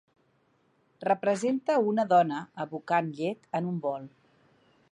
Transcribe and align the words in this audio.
Representa 1.03 1.75
una 1.89 2.05
dona 2.13 2.39
abocant 2.65 3.13
llet 3.19 3.47
en 3.61 3.69
un 3.73 3.77
bol. 3.85 4.09